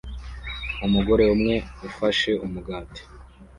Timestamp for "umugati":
2.45-3.01